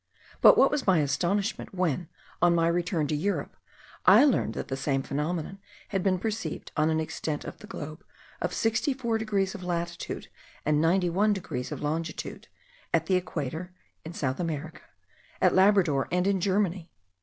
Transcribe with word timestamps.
But 0.41 0.57
what 0.57 0.71
was 0.71 0.87
my 0.87 0.97
astonishment, 0.97 1.75
when, 1.75 2.09
on 2.41 2.55
my 2.55 2.67
return 2.67 3.05
to 3.05 3.15
Europe, 3.15 3.55
I 4.03 4.25
learned 4.25 4.55
that 4.55 4.67
the 4.67 4.75
same 4.75 5.03
phenomenon 5.03 5.59
had 5.89 6.01
been 6.01 6.17
perceived 6.17 6.71
on 6.75 6.89
an 6.89 6.99
extent 6.99 7.45
of 7.45 7.59
the 7.59 7.67
globe 7.67 8.03
of 8.41 8.51
64 8.51 9.19
degrees 9.19 9.53
of 9.53 9.63
latitude, 9.63 10.29
and 10.65 10.81
91 10.81 11.33
degrees 11.33 11.71
of 11.71 11.83
longitude; 11.83 12.47
at 12.91 13.05
the 13.05 13.13
equator, 13.13 13.75
in 14.03 14.13
South 14.13 14.39
America, 14.39 14.81
at 15.39 15.53
Labrador, 15.53 16.07
and 16.11 16.25
in 16.25 16.41
Germany! 16.41 16.91